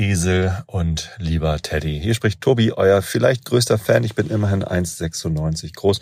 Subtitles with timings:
[0.00, 2.00] Esel und lieber Teddy.
[2.00, 4.02] Hier spricht Tobi, euer vielleicht größter Fan.
[4.02, 6.00] Ich bin immerhin 1,96 groß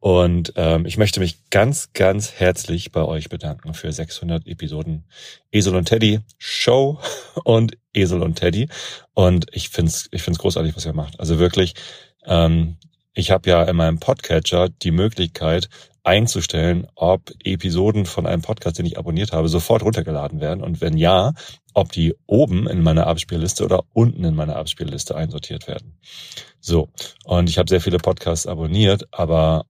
[0.00, 5.04] und ähm, ich möchte mich ganz, ganz herzlich bei euch bedanken für 600 Episoden
[5.52, 6.98] Esel und Teddy Show
[7.44, 8.68] und Esel und Teddy.
[9.14, 11.20] Und ich find's, ich find's großartig, was ihr macht.
[11.20, 11.74] Also wirklich,
[12.24, 12.78] ähm,
[13.14, 15.68] ich habe ja in meinem Podcatcher die Möglichkeit,
[16.06, 20.96] einzustellen, ob Episoden von einem Podcast, den ich abonniert habe, sofort runtergeladen werden und wenn
[20.96, 21.32] ja,
[21.74, 25.98] ob die oben in meiner Abspielliste oder unten in meiner Abspielliste einsortiert werden.
[26.60, 26.88] So,
[27.24, 29.66] und ich habe sehr viele Podcasts abonniert, aber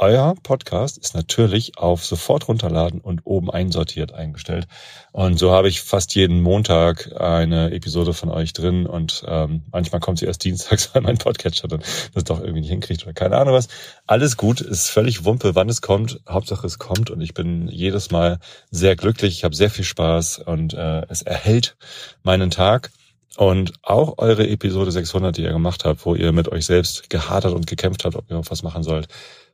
[0.00, 4.66] euer Podcast ist natürlich auf sofort runterladen und oben einsortiert eingestellt.
[5.12, 10.00] Und so habe ich fast jeden Montag eine Episode von euch drin und ähm, manchmal
[10.00, 11.82] kommt sie erst dienstags, weil mein Podcatcher dann
[12.14, 13.68] das doch irgendwie nicht hinkriegt oder keine Ahnung was.
[14.06, 16.20] Alles gut, ist völlig Wumpe, wann es kommt.
[16.26, 18.38] Hauptsache es kommt und ich bin jedes Mal
[18.70, 19.34] sehr glücklich.
[19.36, 21.76] Ich habe sehr viel Spaß und äh, es erhält
[22.22, 22.90] meinen Tag.
[23.36, 27.54] Und auch eure Episode 600, die ihr gemacht habt, wo ihr mit euch selbst gehadert
[27.54, 29.08] und gekämpft habt, ob ihr was machen sollt,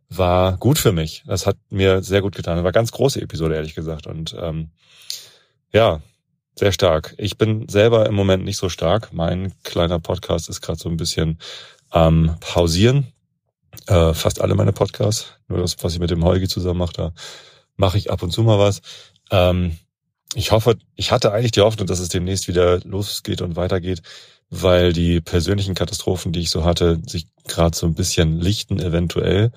[0.09, 1.25] war gut für mich.
[1.27, 2.57] Das hat mir sehr gut getan.
[2.57, 4.07] Das war ganz große Episode, ehrlich gesagt.
[4.07, 4.71] Und ähm,
[5.73, 6.01] ja,
[6.59, 7.15] sehr stark.
[7.19, 9.13] Ich bin selber im Moment nicht so stark.
[9.13, 11.39] Mein kleiner Podcast ist gerade so ein bisschen
[11.93, 13.13] ähm, pausieren.
[13.87, 15.35] Äh, fast alle meine Podcasts.
[15.49, 17.13] Nur das, was ich mit dem Holgi zusammen mache, da
[17.77, 18.81] mache ich ab und zu mal was.
[19.31, 19.77] Ähm,
[20.35, 24.03] ich hoffe, ich hatte eigentlich die Hoffnung, dass es demnächst wieder losgeht und weitergeht,
[24.51, 29.53] weil die persönlichen Katastrophen, die ich so hatte, sich gerade so ein bisschen lichten eventuell.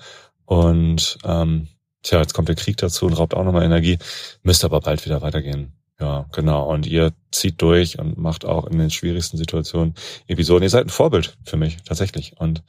[0.50, 1.68] Und ähm,
[2.02, 3.98] tja, jetzt kommt der Krieg dazu und raubt auch nochmal Energie.
[4.42, 5.74] Müsste aber bald wieder weitergehen.
[6.00, 6.68] Ja, genau.
[6.68, 9.94] Und ihr zieht durch und macht auch in den schwierigsten Situationen
[10.26, 10.64] Episoden.
[10.64, 12.34] Ihr seid ein Vorbild für mich, tatsächlich.
[12.40, 12.64] Und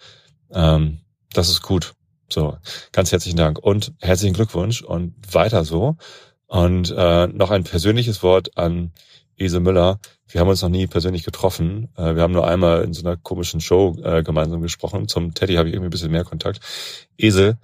[0.52, 1.00] ähm,
[1.34, 1.96] das ist gut.
[2.31, 2.56] So,
[2.92, 5.98] ganz herzlichen Dank und herzlichen Glückwunsch und weiter so.
[6.46, 8.92] Und äh, noch ein persönliches Wort an
[9.38, 10.00] Ese Müller.
[10.28, 11.90] Wir haben uns noch nie persönlich getroffen.
[11.98, 15.08] Äh, wir haben nur einmal in so einer komischen Show äh, gemeinsam gesprochen.
[15.08, 16.59] Zum Teddy habe ich irgendwie ein bisschen mehr Kontakt.
[17.18, 17.58] Ese,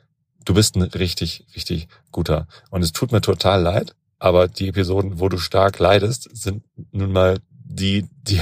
[0.48, 2.48] du bist ein richtig, richtig guter.
[2.70, 7.12] Und es tut mir total leid, aber die Episoden, wo du stark leidest, sind nun
[7.12, 8.42] mal die, die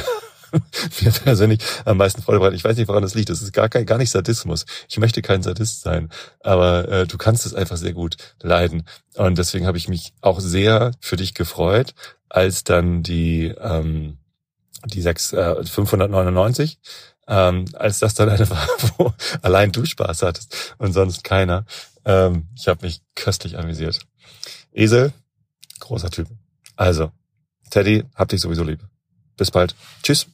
[1.01, 2.55] mir persönlich am meisten Freude bereiten.
[2.55, 3.29] Ich weiß nicht, woran das liegt.
[3.29, 4.65] Das ist gar kein, gar nicht Sadismus.
[4.87, 6.09] Ich möchte kein Sadist sein,
[6.41, 8.83] aber äh, du kannst es einfach sehr gut leiden.
[9.15, 11.95] Und deswegen habe ich mich auch sehr für dich gefreut,
[12.29, 14.19] als dann die ähm,
[14.85, 16.77] die sechs äh, 599
[17.27, 18.67] ähm, als das dann eine war,
[18.97, 21.65] wo allein du Spaß hattest und sonst keiner.
[22.05, 23.99] Ähm, ich habe mich köstlich amüsiert.
[24.71, 25.11] Esel,
[25.79, 26.27] großer Typ.
[26.75, 27.11] Also,
[27.71, 28.79] Teddy, hab dich sowieso lieb.
[29.37, 29.75] Bis bald.
[30.03, 30.27] Tschüss.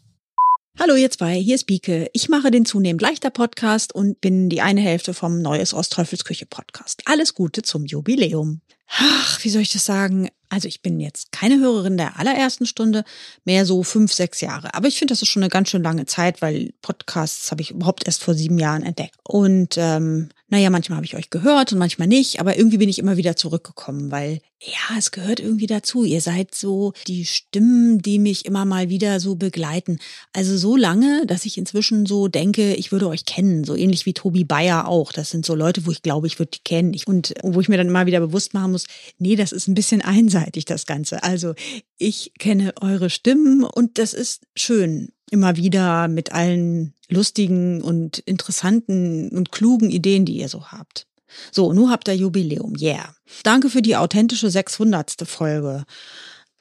[0.80, 2.09] Hallo ihr zwei, hier ist Bieke.
[2.14, 7.04] Ich mache den zunehmend leichter Podcast und bin die eine Hälfte vom Neues Ostteufels Podcast.
[7.06, 8.62] Alles Gute zum Jubiläum.
[8.88, 10.30] Ach, wie soll ich das sagen?
[10.50, 13.03] Also ich bin jetzt keine Hörerin der allerersten Stunde,
[13.46, 14.74] mehr so fünf, sechs Jahre.
[14.74, 17.72] Aber ich finde, das ist schon eine ganz schön lange Zeit, weil Podcasts habe ich
[17.72, 19.16] überhaupt erst vor sieben Jahren entdeckt.
[19.24, 23.00] Und ähm, naja, manchmal habe ich euch gehört und manchmal nicht, aber irgendwie bin ich
[23.00, 26.03] immer wieder zurückgekommen, weil ja, es gehört irgendwie dazu.
[26.03, 29.97] Ihr seid so die Stimmen, die mich immer mal wieder so begleiten.
[30.34, 34.13] Also so lange, dass ich inzwischen so denke, ich würde euch kennen, so ähnlich wie
[34.13, 35.13] Tobi Bayer auch.
[35.13, 36.95] Das sind so Leute, wo ich glaube, ich würde die kennen.
[37.06, 38.85] Und wo ich mir dann immer wieder bewusst machen muss,
[39.17, 41.23] nee, das ist ein bisschen einseitig, das Ganze.
[41.23, 41.56] Also
[41.97, 49.30] ich kenne eure Stimmen und das ist schön immer wieder mit allen lustigen und interessanten
[49.30, 51.08] und klugen Ideen, die ihr so habt.
[51.52, 53.16] So, nun habt ihr Jubiläum, yeah.
[53.44, 55.16] Danke für die authentische 600.
[55.25, 55.86] Folge.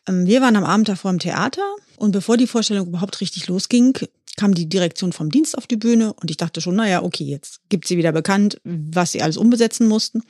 [0.07, 1.63] Ähm, wir waren am Abend davor im Theater
[1.97, 3.99] und bevor die Vorstellung überhaupt richtig losging,
[4.37, 7.61] kam die Direktion vom Dienst auf die Bühne und ich dachte schon, naja, okay, jetzt
[7.69, 10.23] gibt sie wieder bekannt, was sie alles umbesetzen mussten,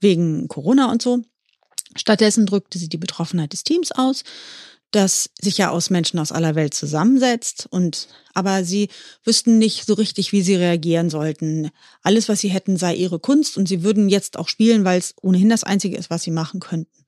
[0.00, 1.22] wegen Corona und so.
[1.96, 4.24] Stattdessen drückte sie die Betroffenheit des Teams aus
[4.92, 8.88] das sich ja aus Menschen aus aller Welt zusammensetzt und aber sie
[9.24, 11.70] wüssten nicht so richtig, wie sie reagieren sollten.
[12.02, 15.14] Alles, was sie hätten, sei ihre Kunst und sie würden jetzt auch spielen, weil es
[15.20, 17.04] ohnehin das Einzige ist, was sie machen könnten.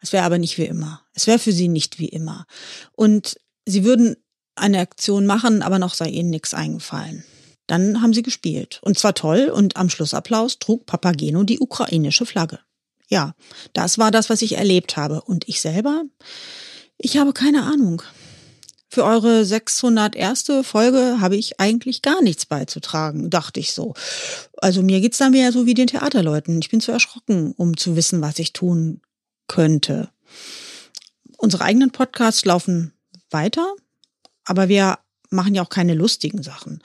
[0.00, 1.02] Es wäre aber nicht wie immer.
[1.14, 2.46] Es wäre für sie nicht wie immer.
[2.92, 4.16] Und sie würden
[4.54, 7.24] eine Aktion machen, aber noch sei ihnen nichts eingefallen.
[7.66, 8.80] Dann haben sie gespielt.
[8.82, 12.60] Und zwar toll und am Schlussapplaus trug Papageno die ukrainische Flagge.
[13.08, 13.34] Ja,
[13.72, 15.22] das war das, was ich erlebt habe.
[15.22, 16.04] Und ich selber?
[17.04, 18.00] Ich habe keine Ahnung.
[18.88, 20.46] Für eure 601.
[20.62, 23.92] Folge habe ich eigentlich gar nichts beizutragen, dachte ich so.
[24.56, 26.58] Also mir geht's dann wieder so wie den Theaterleuten.
[26.60, 29.02] Ich bin zu erschrocken, um zu wissen, was ich tun
[29.48, 30.08] könnte.
[31.36, 32.94] Unsere eigenen Podcasts laufen
[33.28, 33.74] weiter,
[34.46, 34.98] aber wir
[35.28, 36.82] machen ja auch keine lustigen Sachen.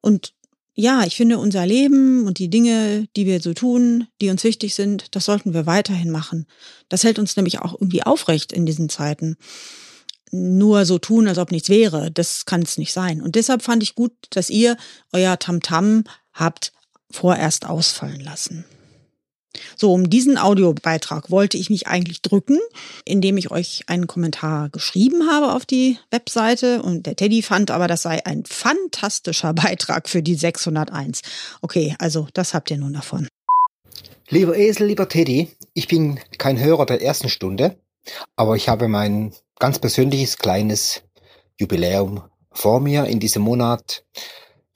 [0.00, 0.34] Und
[0.80, 4.76] ja, ich finde, unser Leben und die Dinge, die wir so tun, die uns wichtig
[4.76, 6.46] sind, das sollten wir weiterhin machen.
[6.88, 9.36] Das hält uns nämlich auch irgendwie aufrecht in diesen Zeiten.
[10.30, 12.12] nur so tun, als ob nichts wäre.
[12.12, 13.22] Das kann es nicht sein.
[13.22, 14.76] Und deshalb fand ich gut, dass ihr
[15.12, 16.72] euer Tamtam habt
[17.10, 18.64] vorerst ausfallen lassen.
[19.76, 22.58] So, um diesen Audiobeitrag wollte ich mich eigentlich drücken,
[23.04, 27.88] indem ich euch einen Kommentar geschrieben habe auf die Webseite und der Teddy fand aber,
[27.88, 31.22] das sei ein fantastischer Beitrag für die 601.
[31.62, 33.28] Okay, also das habt ihr nun davon.
[34.28, 37.76] Lieber Esel, lieber Teddy, ich bin kein Hörer der ersten Stunde,
[38.36, 41.02] aber ich habe mein ganz persönliches kleines
[41.58, 42.22] Jubiläum
[42.52, 44.04] vor mir in diesem Monat.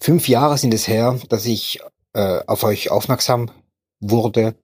[0.00, 1.80] Fünf Jahre sind es her, dass ich
[2.14, 3.50] äh, auf euch aufmerksam
[4.00, 4.54] wurde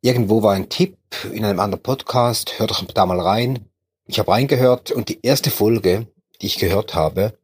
[0.00, 0.96] irgendwo war ein Tipp
[1.32, 3.66] in einem anderen Podcast, hört doch da mal rein.
[4.06, 6.06] Ich habe reingehört und die erste Folge,
[6.40, 7.38] die ich gehört habe,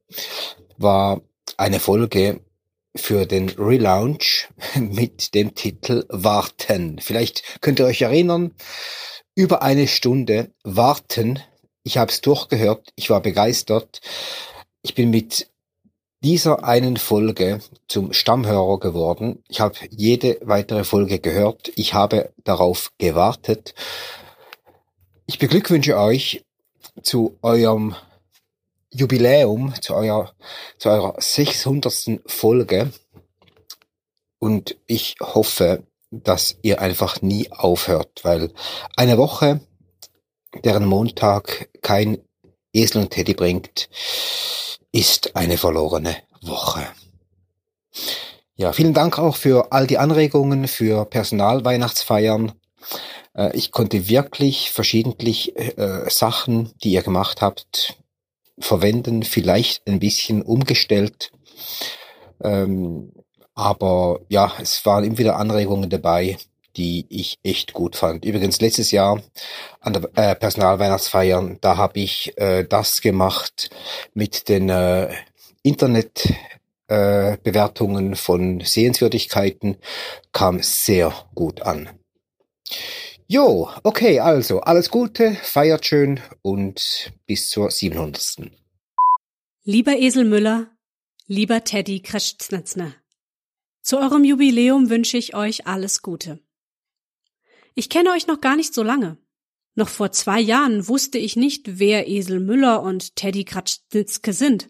[0.77, 1.21] war
[1.57, 2.41] eine Folge
[2.97, 6.99] für den Relaunch mit dem Titel Warten.
[7.01, 8.55] Vielleicht könnt ihr euch erinnern,
[9.35, 11.39] über eine Stunde Warten.
[11.85, 14.01] Ich habe es durchgehört, ich war begeistert.
[14.83, 15.49] Ich bin mit
[16.23, 19.43] dieser einen Folge zum Stammhörer geworden.
[19.49, 21.71] Ich habe jede weitere Folge gehört.
[21.77, 23.75] Ich habe darauf gewartet.
[25.27, 26.45] Ich beglückwünsche euch
[27.03, 27.95] zu eurem
[28.91, 30.33] Jubiläum, zu, eurer,
[30.79, 32.21] zu eurer 600.
[32.27, 32.91] Folge.
[34.39, 38.53] Und ich hoffe, dass ihr einfach nie aufhört, weil
[38.97, 39.61] eine Woche,
[40.65, 42.19] deren Montag kein
[42.73, 43.89] Esel und Teddy bringt,
[44.93, 46.87] ist eine verlorene Woche.
[48.57, 52.53] Ja, vielen Dank auch für all die Anregungen für Personalweihnachtsfeiern.
[53.35, 57.97] Äh, ich konnte wirklich verschiedentlich äh, Sachen, die ihr gemacht habt,
[58.59, 61.31] verwenden, vielleicht ein bisschen umgestellt.
[62.43, 63.13] Ähm,
[63.55, 66.39] aber ja, es waren immer wieder Anregungen dabei,
[66.79, 68.25] die ich echt gut fand.
[68.25, 69.21] Übrigens letztes Jahr
[69.81, 73.71] an der äh, Personalweihnachtsfeiern, da habe ich äh, das gemacht
[74.15, 75.13] mit den äh,
[75.63, 76.33] Internet
[76.87, 79.77] äh, Bewertungen von Sehenswürdigkeiten
[80.33, 81.91] kam sehr gut an.
[83.27, 88.51] Jo, okay, also alles Gute, feiert schön und bis zur 700.
[89.65, 90.69] Lieber Esel Müller,
[91.27, 92.95] lieber Teddy Kreschznetsner,
[93.83, 96.41] zu eurem Jubiläum wünsche ich euch alles Gute.
[97.79, 99.19] Ich kenne euch noch gar nicht so lange.
[99.77, 104.69] Noch vor zwei Jahren wusste ich nicht, wer Esel Müller und Teddy Kratznitzke sind.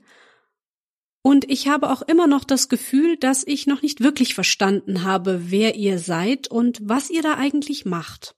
[1.22, 5.50] Und ich habe auch immer noch das Gefühl, dass ich noch nicht wirklich verstanden habe,
[5.50, 8.36] wer ihr seid und was ihr da eigentlich macht.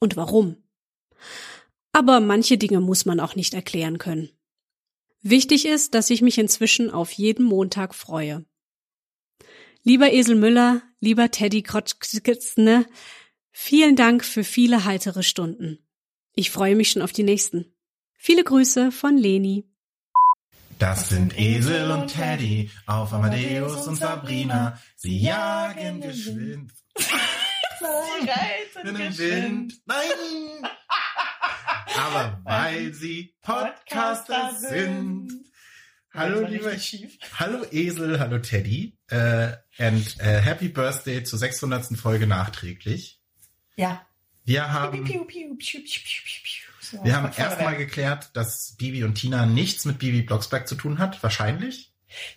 [0.00, 0.56] Und warum.
[1.92, 4.30] Aber manche Dinge muss man auch nicht erklären können.
[5.20, 8.46] Wichtig ist, dass ich mich inzwischen auf jeden Montag freue.
[9.82, 12.86] Lieber Esel Müller, lieber Teddy Krotschkitzne,
[13.50, 15.78] Vielen Dank für viele heitere Stunden.
[16.34, 17.74] Ich freue mich schon auf die nächsten.
[18.16, 19.64] Viele Grüße von Leni.
[20.78, 24.80] Das sind Esel und Teddy auf Amadeus und Sabrina.
[24.94, 26.72] Sie jagen geschwind.
[26.96, 29.74] Sie reiten den Wind.
[29.86, 30.68] Nein!
[31.96, 35.32] Aber weil sie Podcaster sind.
[36.14, 36.72] Hallo lieber,
[37.38, 41.96] hallo Esel, hallo Teddy, uh, and uh, happy birthday zur 600.
[41.98, 43.17] Folge nachträglich.
[43.78, 44.04] Ja.
[44.44, 45.80] Wir haben, piu, piu, piu,
[46.80, 50.98] so, wir haben erstmal geklärt, dass Bibi und Tina nichts mit Bibi Blocksberg zu tun
[50.98, 51.92] hat, wahrscheinlich.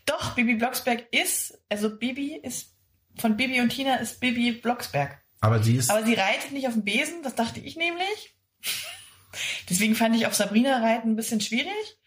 [0.06, 2.76] Doch, Bibi Blocksberg ist, also Bibi ist,
[3.18, 5.20] von Bibi und Tina ist Bibi Blocksberg.
[5.40, 5.90] Aber sie ist.
[5.90, 8.36] Aber sie reitet nicht auf dem Besen, das dachte ich nämlich.
[9.70, 11.98] Deswegen fand ich auf Sabrina reiten ein bisschen schwierig.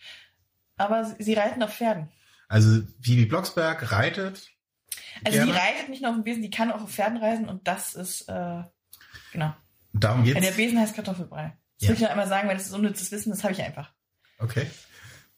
[0.76, 2.10] Aber sie reiten auf Pferden.
[2.48, 4.50] Also Bibi Blocksberg reitet.
[5.24, 5.52] Also gerne.
[5.52, 7.94] sie reitet nicht nur auf dem Besen, die kann auch auf Pferden reisen und das
[7.94, 8.62] ist äh,
[9.34, 9.52] Genau.
[9.92, 10.40] Darum geht's.
[10.40, 11.58] der Besen heißt Kartoffelbrei.
[11.80, 11.88] Das ja.
[11.88, 13.92] will ich noch einmal sagen, weil das ist unnützes Wissen, das habe ich einfach.
[14.38, 14.70] Okay.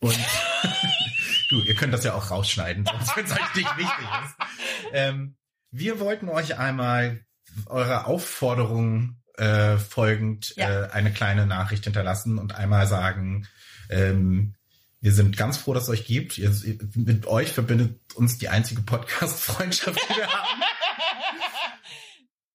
[0.00, 0.18] Und
[1.48, 4.34] du, ihr könnt das ja auch rausschneiden, sonst wenn es euch nicht wichtig ist.
[4.92, 5.36] Ähm,
[5.70, 7.24] wir wollten euch einmal
[7.64, 10.84] eurer Aufforderung äh, folgend ja.
[10.84, 13.48] äh, eine kleine Nachricht hinterlassen und einmal sagen,
[13.88, 14.56] ähm,
[15.00, 16.36] wir sind ganz froh, dass es euch gibt.
[16.36, 16.54] Ihr,
[16.94, 20.60] mit euch verbindet uns die einzige Podcast-Freundschaft, die wir haben.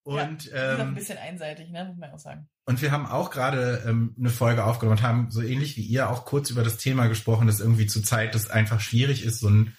[0.04, 2.48] Und ja, ähm, ein bisschen einseitig, ne, muss man auch sagen.
[2.66, 6.10] Und wir haben auch gerade ähm, eine Folge aufgenommen und haben so ähnlich wie ihr
[6.10, 9.50] auch kurz über das Thema gesprochen, dass irgendwie zur Zeit das einfach schwierig ist, so
[9.50, 9.76] ein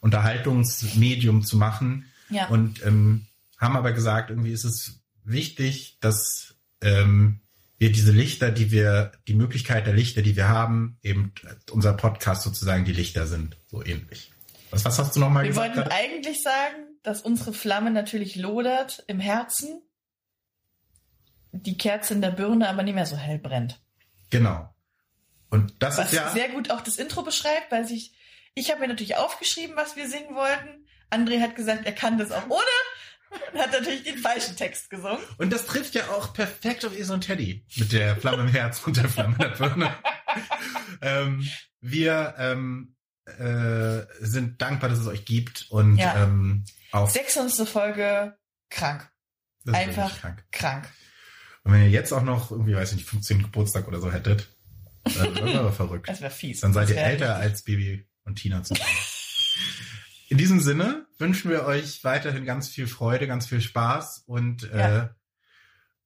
[0.00, 2.06] Unterhaltungsmedium zu machen.
[2.30, 2.46] Ja.
[2.48, 3.26] Und ähm,
[3.58, 7.40] haben aber gesagt, irgendwie ist es wichtig, dass ähm,
[7.78, 11.32] wir diese Lichter, die wir, die Möglichkeit der Lichter, die wir haben, eben
[11.70, 14.32] unser Podcast sozusagen die Lichter sind, so ähnlich.
[14.70, 15.74] Was, was hast du nochmal gesagt?
[15.74, 19.82] Wir wollten eigentlich sagen, dass unsere Flamme natürlich lodert im Herzen,
[21.52, 23.80] die Kerze in der Birne aber nicht mehr so hell brennt.
[24.30, 24.74] Genau.
[25.50, 28.12] Und das was ist ja sehr gut auch das Intro beschreibt, weil sich,
[28.54, 30.88] ich habe mir natürlich aufgeschrieben, was wir singen wollten.
[31.10, 35.22] André hat gesagt, er kann das auch ohne und hat natürlich den falschen Text gesungen.
[35.38, 38.80] Und das trifft ja auch perfekt auf Esel und Teddy mit der Flamme im Herz
[38.84, 39.94] und der Flamme in der Birne.
[41.02, 41.48] ähm,
[41.80, 42.96] wir ähm,
[43.26, 46.24] äh, sind dankbar, dass es euch gibt und Ja.
[46.24, 46.64] ähm,
[46.94, 47.68] auch 600.
[47.68, 48.36] Folge
[48.70, 49.10] krank.
[49.64, 50.44] das Einfach krank.
[50.52, 50.88] krank.
[51.64, 54.48] Und wenn ihr jetzt auch noch irgendwie, weiß ich nicht, 15 Geburtstag oder so hättet,
[55.04, 56.08] dann wäre aber verrückt.
[56.08, 56.60] Das wäre fies.
[56.60, 58.88] Dann seid ihr älter richtig- als Baby und Tina zusammen.
[60.28, 65.04] In diesem Sinne wünschen wir euch weiterhin ganz viel Freude, ganz viel Spaß und Ja.
[65.04, 65.08] äh,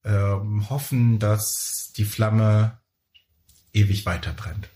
[0.05, 2.79] ähm, hoffen, dass die Flamme
[3.73, 4.69] ewig weiter brennt.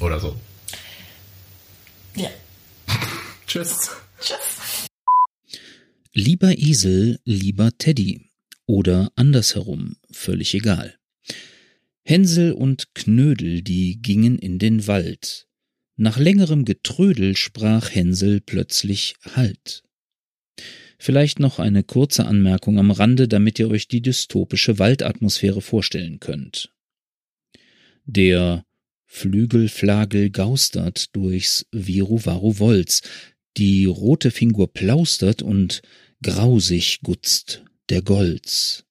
[0.00, 0.40] Oder so.
[2.14, 2.30] Ja.
[3.46, 3.90] Tschüss.
[4.26, 4.88] Tschüss.
[6.12, 8.22] Lieber Esel, lieber Teddy.
[8.66, 10.98] Oder andersherum, völlig egal.
[12.02, 15.46] Hänsel und Knödel, die gingen in den Wald.
[15.94, 19.84] Nach längerem Getrödel sprach Hänsel plötzlich Halt.
[20.98, 26.72] Vielleicht noch eine kurze Anmerkung am Rande, damit ihr euch die dystopische Waldatmosphäre vorstellen könnt.
[28.06, 28.64] Der
[29.04, 33.02] Flügelflagel gaustert durchs Viru-Varu-Wolz,
[33.56, 35.82] die rote Fingur plaustert und
[36.22, 38.84] grausig gutzt der Golz.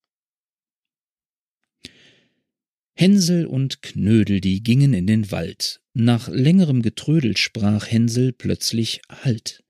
[2.97, 5.81] Hänsel und Knödel, die gingen in den Wald.
[5.93, 9.63] Nach längerem Getrödel sprach Hänsel plötzlich Halt.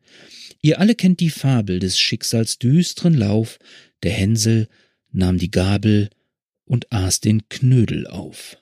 [0.61, 3.57] Ihr alle kennt die Fabel des Schicksals düstren Lauf.
[4.03, 4.67] Der Hänsel
[5.11, 6.09] nahm die Gabel
[6.65, 8.57] und aß den Knödel auf.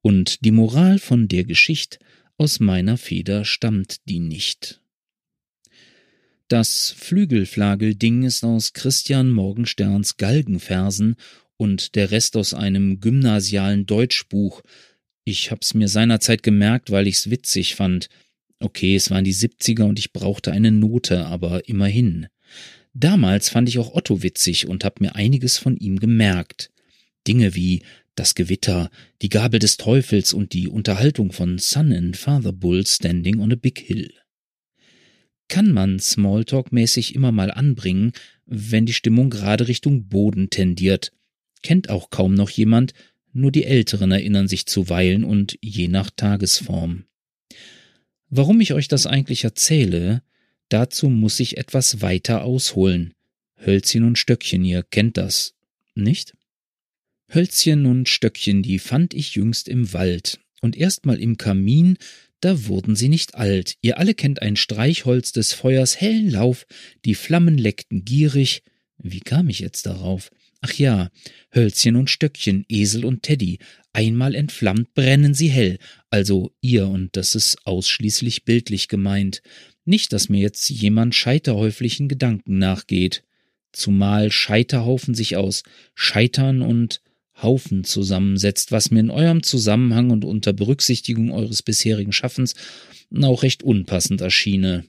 [0.00, 2.00] Und die Moral von der Geschicht
[2.38, 4.81] aus meiner Feder stammt die nicht.
[6.52, 11.16] Das Flügelflagelding ist aus Christian Morgensterns Galgenversen
[11.56, 14.60] und der Rest aus einem gymnasialen Deutschbuch.
[15.24, 18.10] Ich hab's mir seinerzeit gemerkt, weil ich's witzig fand.
[18.60, 22.26] Okay, es waren die 70er und ich brauchte eine Note, aber immerhin.
[22.92, 26.70] Damals fand ich auch Otto witzig und hab mir einiges von ihm gemerkt.
[27.26, 27.82] Dinge wie
[28.14, 28.90] das Gewitter,
[29.22, 33.56] die Gabel des Teufels und die Unterhaltung von Son and Father Bull standing on a
[33.56, 34.12] big hill.
[35.52, 38.12] Kann man Smalltalk-mäßig immer mal anbringen,
[38.46, 41.12] wenn die Stimmung gerade Richtung Boden tendiert.
[41.62, 42.94] Kennt auch kaum noch jemand,
[43.34, 47.04] nur die Älteren erinnern sich zuweilen und je nach Tagesform.
[48.30, 50.22] Warum ich euch das eigentlich erzähle,
[50.70, 53.12] dazu muss ich etwas weiter ausholen.
[53.62, 55.52] Hölzchen und Stöckchen, ihr kennt das,
[55.94, 56.32] nicht?
[57.28, 61.98] Hölzchen und Stöckchen, die fand ich jüngst im Wald und erst mal im Kamin,
[62.42, 63.76] da wurden sie nicht alt.
[63.80, 66.66] Ihr alle kennt ein Streichholz des Feuers hellen Lauf,
[67.04, 68.62] die Flammen leckten gierig.
[68.98, 70.30] Wie kam ich jetzt darauf?
[70.60, 71.08] Ach ja,
[71.54, 73.58] Hölzchen und Stöckchen, Esel und Teddy,
[73.92, 75.78] einmal entflammt brennen sie hell,
[76.10, 79.42] also ihr, und das ist ausschließlich bildlich gemeint.
[79.84, 83.24] Nicht, dass mir jetzt jemand scheiterhäuflichen Gedanken nachgeht.
[83.72, 85.62] Zumal Scheiterhaufen sich aus
[85.94, 87.02] Scheitern und
[87.42, 92.54] Haufen zusammensetzt, was mir in eurem Zusammenhang und unter Berücksichtigung eures bisherigen Schaffens
[93.20, 94.84] auch recht unpassend erschiene.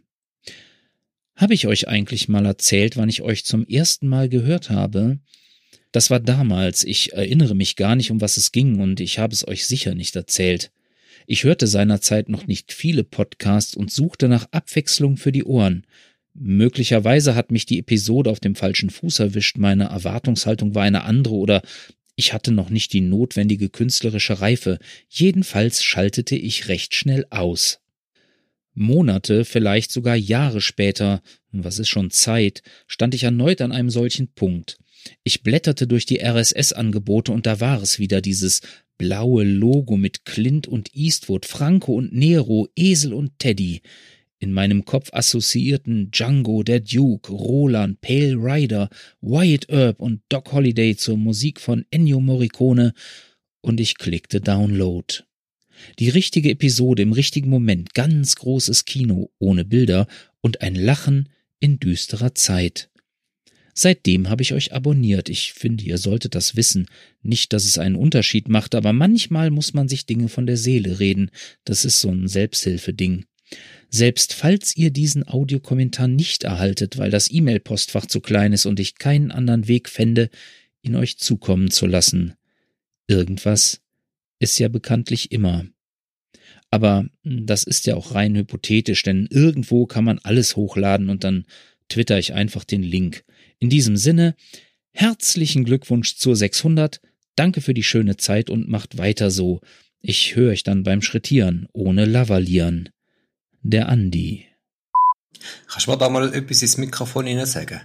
[1.35, 5.19] Habe ich euch eigentlich mal erzählt, wann ich euch zum ersten Mal gehört habe?
[5.91, 9.33] Das war damals, ich erinnere mich gar nicht, um was es ging, und ich habe
[9.33, 10.71] es euch sicher nicht erzählt.
[11.27, 15.85] Ich hörte seinerzeit noch nicht viele Podcasts und suchte nach Abwechslung für die Ohren.
[16.33, 21.35] Möglicherweise hat mich die Episode auf dem falschen Fuß erwischt, meine Erwartungshaltung war eine andere
[21.35, 21.61] oder
[22.15, 24.79] ich hatte noch nicht die notwendige künstlerische Reife,
[25.09, 27.79] jedenfalls schaltete ich recht schnell aus.
[28.75, 34.33] Monate, vielleicht sogar Jahre später, was ist schon Zeit, stand ich erneut an einem solchen
[34.33, 34.77] Punkt.
[35.23, 38.61] Ich blätterte durch die RSS-Angebote und da war es wieder dieses
[38.97, 43.81] blaue Logo mit Clint und Eastwood, Franco und Nero, Esel und Teddy.
[44.43, 48.89] In meinem Kopf assoziierten Django, der Duke, Roland, Pale Rider,
[49.21, 52.93] Wyatt Earp und Doc Holliday zur Musik von Ennio Morricone
[53.61, 55.23] und ich klickte Download.
[55.97, 60.07] Die richtige Episode im richtigen Moment, ganz großes Kino, ohne Bilder
[60.41, 61.29] und ein Lachen
[61.61, 62.89] in düsterer Zeit.
[63.73, 65.29] Seitdem habe ich euch abonniert.
[65.29, 66.87] Ich finde, ihr solltet das wissen.
[67.21, 70.99] Nicht, dass es einen Unterschied macht, aber manchmal muss man sich Dinge von der Seele
[70.99, 71.31] reden.
[71.63, 73.23] Das ist so ein Selbsthilfeding.
[73.95, 78.95] Selbst falls ihr diesen Audiokommentar nicht erhaltet, weil das E-Mail-Postfach zu klein ist und ich
[78.95, 80.31] keinen anderen Weg fände,
[80.81, 82.33] ihn euch zukommen zu lassen.
[83.05, 83.81] Irgendwas
[84.39, 85.67] ist ja bekanntlich immer.
[86.71, 91.45] Aber das ist ja auch rein hypothetisch, denn irgendwo kann man alles hochladen und dann
[91.87, 93.23] twitter ich einfach den Link.
[93.59, 94.33] In diesem Sinne,
[94.89, 96.99] herzlichen Glückwunsch zur 600,
[97.35, 99.61] Danke für die schöne Zeit und macht weiter so.
[99.99, 102.89] Ich höre euch dann beim Schrittieren, ohne Lavalieren.
[103.65, 104.45] Der Andi.
[105.67, 107.79] Kannst du mir da mal etwas ins Mikrofon hinein sagen?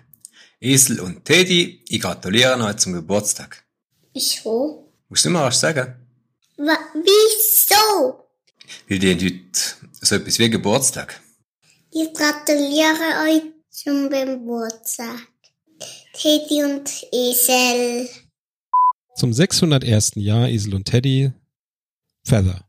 [0.61, 3.64] Esel und Teddy, ich gratuliere euch zum Geburtstag.
[4.12, 4.92] Wieso?
[5.08, 5.94] Musst du mir was sagen?
[6.56, 8.28] Wa wieso?
[8.88, 9.61] Weil die haben heute
[9.92, 11.20] so etwas wie Geburtstag.
[11.92, 15.28] Ich gratuliere euch zum Geburtstag.
[16.12, 18.08] Teddy und Esel.
[19.14, 20.12] Zum 601.
[20.16, 21.32] Jahr Esel und Teddy.
[22.25, 22.68] Feather.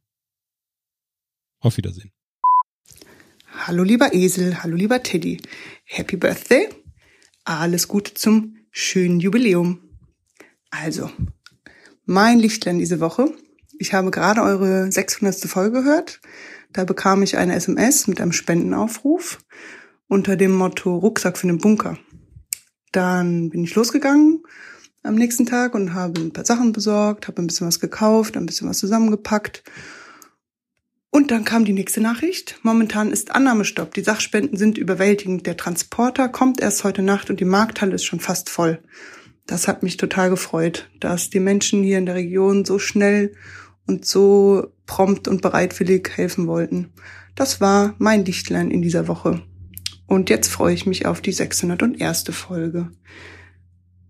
[1.59, 2.11] Auf Wiedersehen.
[3.69, 5.39] Hallo lieber Esel, hallo lieber Teddy.
[5.83, 6.69] Happy Birthday.
[7.45, 9.79] Alles Gute zum schönen Jubiläum.
[10.71, 11.11] Also,
[12.03, 13.31] mein Lichtlein diese Woche.
[13.77, 15.41] Ich habe gerade eure 600.
[15.41, 16.19] Folge gehört.
[16.73, 19.37] Da bekam ich eine SMS mit einem Spendenaufruf
[20.07, 21.99] unter dem Motto Rucksack für den Bunker.
[22.91, 24.41] Dann bin ich losgegangen
[25.03, 28.47] am nächsten Tag und habe ein paar Sachen besorgt, habe ein bisschen was gekauft, ein
[28.47, 29.63] bisschen was zusammengepackt.
[31.11, 32.59] Und dann kam die nächste Nachricht.
[32.61, 33.93] Momentan ist Annahmestopp.
[33.93, 35.47] Die Sachspenden sind überwältigend.
[35.47, 38.79] Der Transporter kommt erst heute Nacht und die Markthalle ist schon fast voll.
[39.47, 43.33] Das hat mich total gefreut, dass die Menschen hier in der Region so schnell
[43.87, 46.93] und so prompt und bereitwillig helfen wollten.
[47.33, 49.41] Das war mein Dichtlein in dieser Woche.
[50.05, 52.25] Und jetzt freue ich mich auf die 601.
[52.29, 52.91] Folge.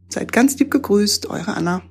[0.09, 1.81] Seid ganz lieb gegrüßt, eure Anna.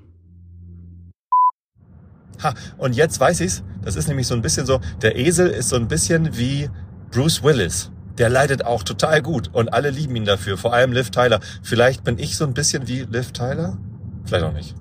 [2.43, 3.63] Ha, und jetzt weiß ich's.
[3.83, 6.69] Das ist nämlich so ein bisschen so, der Esel ist so ein bisschen wie
[7.11, 7.91] Bruce Willis.
[8.19, 11.41] Der leidet auch total gut und alle lieben ihn dafür, vor allem Liv Tyler.
[11.63, 13.79] Vielleicht bin ich so ein bisschen wie Liv Tyler?
[14.25, 14.75] Vielleicht auch nicht.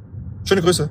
[0.44, 0.90] Schöne Grüße.